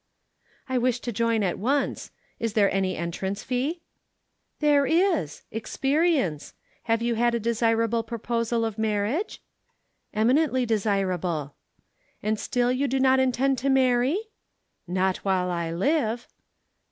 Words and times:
"I 0.67 0.79
wish 0.79 0.99
to 1.01 1.11
join 1.11 1.43
at 1.43 1.59
once. 1.59 2.09
Is 2.39 2.53
there 2.53 2.73
any 2.73 2.97
entrance 2.97 3.43
fee?" 3.43 3.83
"There 4.59 4.87
is 4.87 5.43
experience. 5.51 6.55
Have 6.85 7.03
you 7.03 7.13
had 7.13 7.35
a 7.35 7.39
desirable 7.39 8.01
proposal 8.01 8.65
of 8.65 8.79
marriage?" 8.79 9.43
"Eminently 10.11 10.65
desirable." 10.65 11.53
"And 12.23 12.39
still 12.39 12.71
you 12.71 12.87
do 12.87 12.99
not 12.99 13.19
intend 13.19 13.59
to 13.59 13.69
marry?" 13.69 14.17
"Not 14.87 15.17
while 15.17 15.51
I 15.51 15.71
live." 15.71 16.27